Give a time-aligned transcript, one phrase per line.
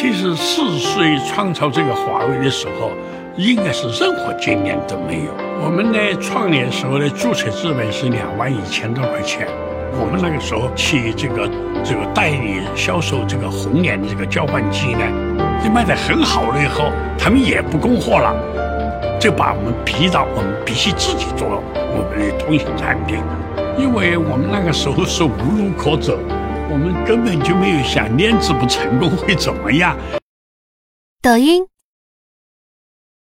[0.00, 2.92] 其实四岁创造这个华为的时候，
[3.36, 5.32] 应该是任何经验都没有。
[5.60, 9.48] 我们呢创业时候的注册资本是两万一千多块钱。
[9.98, 11.50] 我们那个时候去这个
[11.82, 15.00] 这个代理销售这个红联的这个交换机呢，
[15.64, 18.32] 就卖得很好了以后，他们也不供货了，
[19.18, 23.18] 就把我们逼到我们必须自己做我们的通信产品，
[23.76, 26.16] 因为我们那个时候是无路可走。
[26.70, 29.96] 我们根本就没有想练字不成功会怎么样。
[31.22, 31.64] 抖音、